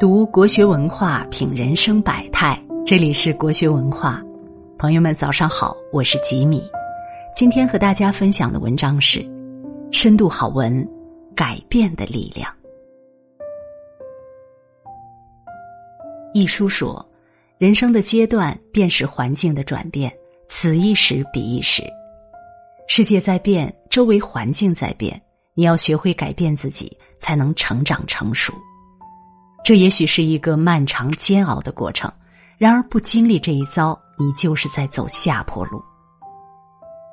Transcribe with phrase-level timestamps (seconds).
[0.00, 2.56] 读国学文化，品人生百态。
[2.86, 4.22] 这里是国学文化，
[4.78, 6.62] 朋友们早上好，我是吉米。
[7.34, 9.18] 今天和大家分享的文章是
[9.90, 10.88] 《深度好文：
[11.34, 12.48] 改变的力量》。
[16.32, 17.04] 一书说，
[17.58, 21.82] 人生的阶段便是环境的转变，此一时彼一时。
[22.86, 25.20] 世界在变，周围环境在变，
[25.54, 28.54] 你要学会改变自己，才能成长成熟。
[29.64, 32.10] 这也许是一个漫长煎熬的过程，
[32.56, 35.82] 然而不经历这一遭，你就是在走下坡路。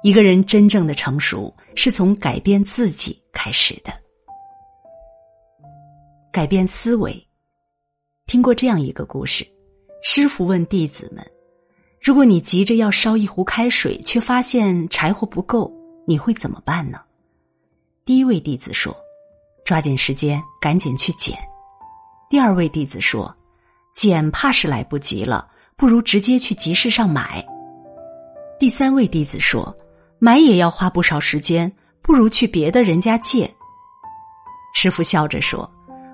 [0.04, 3.92] 一个人真正的成熟，是从改变自己开始的。
[6.32, 7.28] 改变思维。
[8.28, 9.46] 听过这样一个故事：
[10.04, 11.26] 师傅问弟子们，
[12.02, 15.72] 如果你急着要烧一壶开水，却发现柴火不够，
[16.08, 17.00] 你会怎么办呢？
[18.06, 18.96] 第一位弟子说
[19.66, 21.36] ：“抓紧时间，赶紧去捡。”
[22.36, 23.34] 第二位弟子说
[23.96, 25.48] ：“捡怕是来不及了，
[25.78, 27.42] 不如直接去集市上买。”
[28.60, 29.74] 第三位弟子说
[30.20, 33.50] ：“买也要花不少时间，不如去别的人家借。”
[34.76, 35.72] 师傅笑着说：“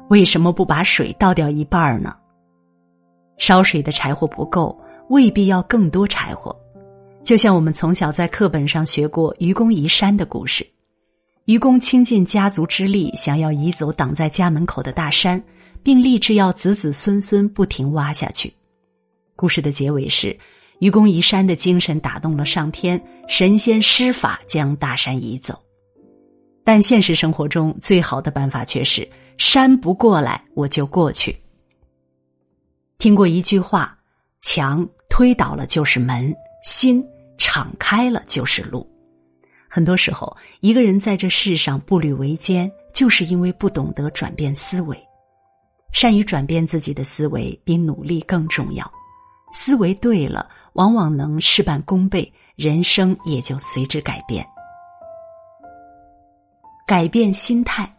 [0.09, 2.15] 为什么不把水倒掉一半呢？
[3.39, 6.55] 烧水的柴火不够，未必要更多柴火。
[7.23, 10.69] 就像我们从小在课本上学过愚公移山的故事，
[11.45, 15.43] 愚公倾尽家族之力，想要移走挡在家门口的大山。
[15.83, 18.53] 并立志要子子孙孙不停挖下去。
[19.35, 20.37] 故事的结尾是，
[20.79, 25.59] 愚公移山的精神打动了上天，神仙施法将大山移走。
[26.63, 31.35] 但现实生活中，最好的办法却是山不过来，我就过去。
[32.99, 33.97] 听过一句话：
[34.41, 36.31] 墙推倒了就是门，
[36.63, 37.03] 心
[37.39, 38.87] 敞开了就是路。
[39.67, 44.95] 很多时候，一个人在这世上步履维艰，就是因为不懂得转变思维。
[45.91, 48.89] 善于转变自己的思维，比努力更重要。
[49.53, 54.45] 思维对了，往往能事半功倍，人生也就随之改变。
[56.87, 57.93] 改变心态。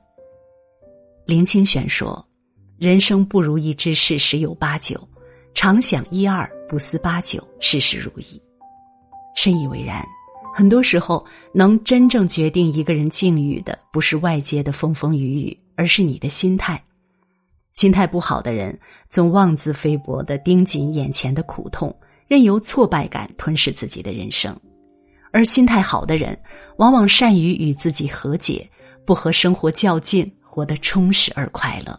[1.27, 2.27] 林清玄说
[2.79, 5.09] ：“人生不如意之事十有八九，
[5.55, 8.41] 常想一二，不思八九，事事如意。”
[9.37, 10.05] 深以为然。
[10.55, 16.83] 很多时候，能真正决定一个人境遇的，不是外界的风风雨雨，而是你的心态。
[17.73, 18.79] 心态不好的人，
[19.09, 21.95] 总妄自菲薄的盯紧眼前的苦痛，
[22.29, 24.55] 任由挫败感吞噬自己的人生；
[25.33, 26.39] 而心态好的人，
[26.77, 28.69] 往往善于与自己和解，
[29.07, 31.99] 不和生活较劲，活得充实而快乐。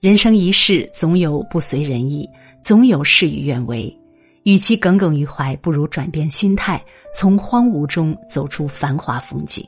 [0.00, 2.28] 人生一世，总有不随人意，
[2.60, 3.94] 总有事与愿违。
[4.44, 6.84] 与其耿耿于怀，不如转变心态，
[7.14, 9.66] 从荒芜中走出繁华风景。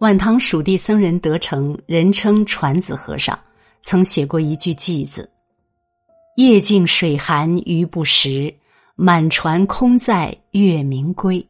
[0.00, 3.38] 晚唐蜀地僧人德成，人称传子和尚，
[3.82, 5.26] 曾写过一句偈子
[6.36, 8.54] ：“夜静水寒鱼不食，
[8.94, 11.44] 满船空载月明归。”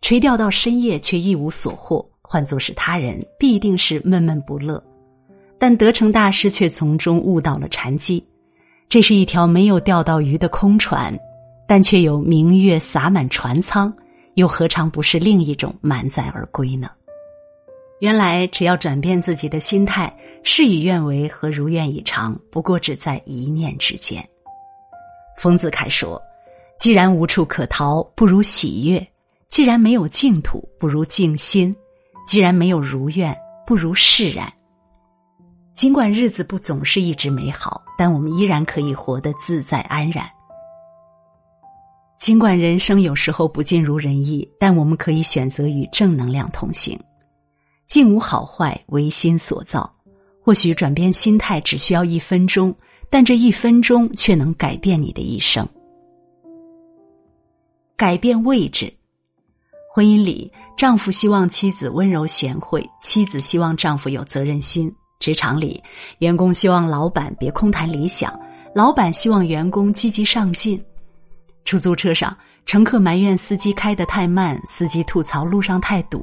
[0.00, 4.80] 垂钓到深夜却一无所获，换作是他人，必定是闷闷不乐。
[5.58, 8.24] 但德成大师却从中悟到了禅机：
[8.88, 11.12] 这是一条没有钓到鱼的空船，
[11.66, 13.92] 但却有明月洒满船舱，
[14.34, 16.88] 又何尝不是另一种满载而归呢？
[18.00, 20.14] 原来，只要转变自己的心态，
[20.44, 24.24] 事与愿违和如愿以偿，不过只在一念之间。
[25.36, 26.20] 丰子恺说
[26.78, 29.00] ：“既然无处可逃，不如喜悦；
[29.48, 31.72] 既然没有净土，不如静心；
[32.26, 33.36] 既然没有如愿，
[33.66, 34.52] 不如释然。”
[35.74, 40.24] 尽管日子不总是一直美好，但我们依然可以活得自在安然。
[42.20, 46.98] 尽管人生有时候不尽如人意，但我们可以选择与正能量同行。
[47.88, 49.90] 境无好坏，唯心所造。
[50.44, 52.74] 或许转变心态只需要一分钟，
[53.10, 55.66] 但这一分钟却能改变你的一生。
[57.96, 58.92] 改变位置，
[59.92, 65.82] 婚姻里，丈夫希望妻子温柔贤惠，妻子希望丈夫有责任心；职场里，
[66.18, 68.38] 员工希望老板别空谈理想，
[68.74, 70.78] 老板希望员工积极上进；
[71.64, 72.36] 出租车上，
[72.66, 76.22] 乘客埋怨司机开得太慢，司机吐槽路上太堵。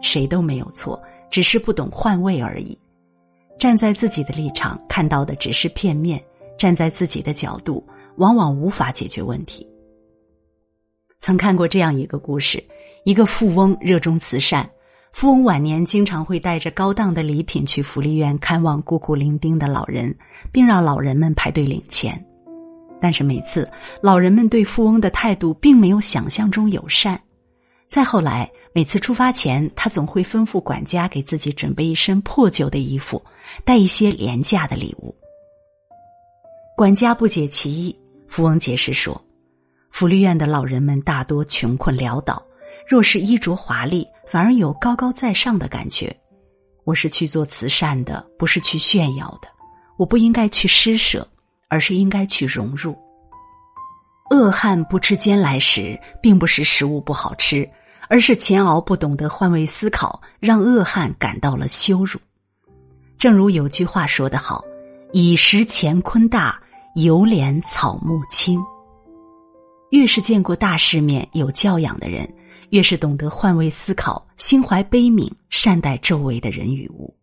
[0.00, 1.00] 谁都没有错，
[1.30, 2.78] 只是不懂换位而已。
[3.58, 6.18] 站在自己的立场，看到的只是片面；
[6.58, 7.82] 站在自己的角度，
[8.16, 9.66] 往往无法解决问题。
[11.18, 12.62] 曾看过这样一个故事：
[13.04, 14.68] 一个富翁热衷慈善，
[15.12, 20.14] 富翁晚年经常会带着高档的礼品去福利院看望孤苦伶仃的老人，
[20.52, 22.22] 并让老人们排队领钱。
[23.00, 23.68] 但是每次，
[24.02, 27.20] 老人们对富翁的态度并没有想象中友善。
[27.88, 33.24] 再后来，每次出发前，他总会吩咐管家给自己准备一身破旧的衣服，
[33.64, 35.14] 带一些廉价的礼物。
[36.76, 39.18] 管家不解其意，富翁解释说
[39.90, 42.46] ：“福利院的老人们大多穷困潦倒，
[42.86, 46.14] 若是衣着华丽，反而有高高在上的感觉。
[46.84, 49.48] 我是去做慈善的，不是去炫耀的。
[49.96, 51.26] 我不应该去施舍，
[51.68, 52.94] 而是应该去融入。
[54.32, 57.66] 恶汉不吃煎来食，并不是食物不好吃。”
[58.08, 62.18] 而是钱敖不懂得换位思考，让恶汉感到了羞辱。
[63.18, 64.64] 正如有句话说得好
[65.12, 66.60] ：“以食乾坤大，
[66.94, 68.62] 犹怜草木青。”
[69.90, 72.28] 越是见过大世面、有教养的人，
[72.70, 77.14] 越是懂得换位思考，心怀悲悯，善待周围的人与物。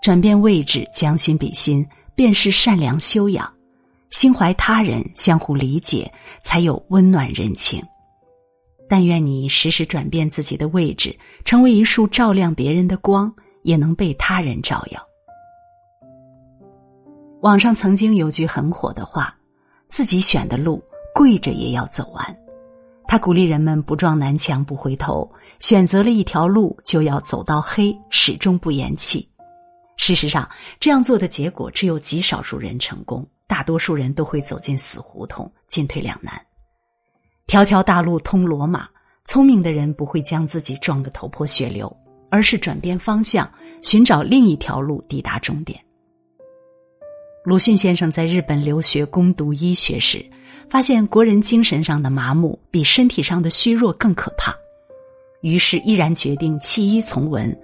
[0.00, 3.52] 转变位置，将心比心，便是善良修养。
[4.10, 6.10] 心怀他人，相互理解，
[6.42, 7.82] 才有温暖人情。
[8.88, 13.32] 但愿你时时转变自己的位置，成为一束照亮别人的光，
[13.62, 15.00] 也能被他人照耀。
[17.40, 19.36] 网上曾经有句很火的话
[19.88, 20.82] ：“自己选的路，
[21.14, 22.36] 跪着也要走完。”
[23.06, 29.28] 他鼓励人们不撞南墙不回头，选择了一条路就要走到黑，始终不言弃。
[29.96, 30.48] 事实上，
[30.80, 36.34] 这样做的结果只有极少数人成功，大多数人都会走进死胡同，进退两难。
[37.46, 38.88] 条条大路通罗马，
[39.24, 41.94] 聪明的人不会将自己撞得头破血流，
[42.30, 43.48] 而是转变方向，
[43.82, 45.78] 寻找另一条路抵达终点。
[47.44, 50.24] 鲁迅先生在日本留学攻读医学时，
[50.70, 54.52] 发现国人精神上的麻木比身体上的虚弱更可怕，
[55.42, 57.54] 于是毅然决定弃医从文，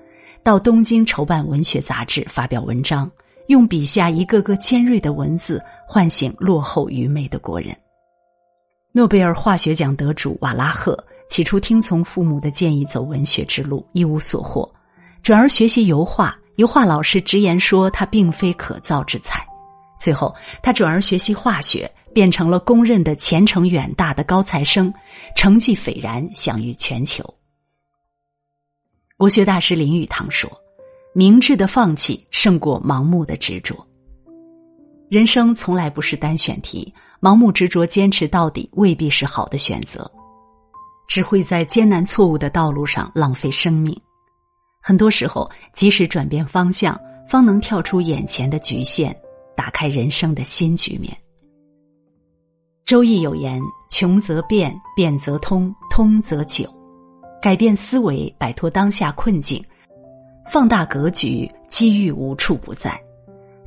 [0.43, 3.11] 到东京筹办文学杂志发表文章，
[3.47, 7.75] 用笔下一个个尖锐的文字唤醒落后愚昧的国人。
[8.93, 10.99] 诺贝尔化学奖得主瓦拉赫
[11.29, 14.69] 起初听从父母的建议走文学之路，一无所获，
[15.23, 16.37] 转而学习油画。
[16.57, 19.47] 油画老师直言说他并非可造之才。
[19.99, 24.93] 最后，他转而学习化学，变成了公认的前程远大的高材生，
[25.37, 27.25] 成绩斐然，享誉全球。
[29.17, 30.51] 国学大师林语堂说
[31.15, 33.77] ：“明智的放弃胜过盲目的执着。
[35.09, 40.11] 人生从来不是单选题。”盲目执着、坚持到底未必是好的选择，
[41.07, 43.95] 只会在艰难错误的道路上浪费生命。
[44.81, 49.15] 很多时候，及时转变方向，方能跳出眼前的局限，
[49.55, 51.15] 打开人生的新局面。
[52.87, 56.69] 周易有言：“穷则变，变则通，通则久。”
[57.43, 59.65] 改变思维，摆脱当下困境，
[60.51, 62.93] 放大格局，机遇无处不在；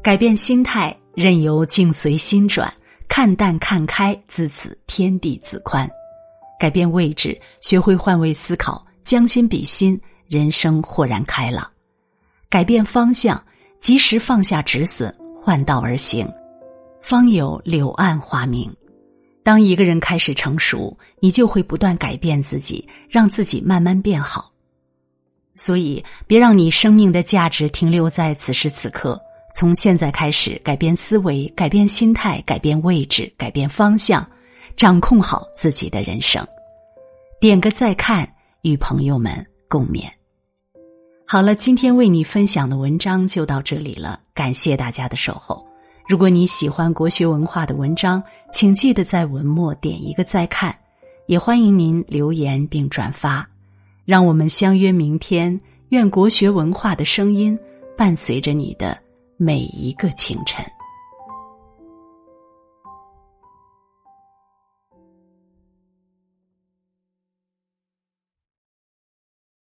[0.02, 2.74] 改变心态，任由境随心转。
[3.15, 5.88] 看淡看开，自此天地自宽；
[6.60, 11.63] 改变位置，学会换位思考，将心比心，人生豁然开朗；
[12.50, 13.39] 改变方向，
[13.80, 16.27] 及时放下止损，换道而行，
[17.01, 18.75] 方有柳暗花明。
[19.44, 24.51] 当一个人开始成熟，你就会不断改变自己，让自己慢慢变好。
[25.54, 29.21] 所以，别让你生命的价值停留在此时此刻。
[29.56, 34.28] 从现在开始，改变思维，改变心态，改变位置，改变方向，
[34.76, 36.46] 掌控好自己的人生。
[37.40, 38.28] 点个再看，
[38.64, 40.10] 与朋友们共勉。
[41.26, 45.64] 好了，今天为你分享的文章就到这里了，感谢大家的守候。
[46.07, 50.76] 如果你喜欢国学文化的文章，请记得在文末点一个再看，
[51.28, 53.48] 也欢迎您留言并转发。
[54.04, 55.57] 让我们相约明天，
[55.90, 57.57] 愿国学文化的声音
[57.95, 59.03] 伴随着你的。
[59.45, 60.64] 每一个清晨。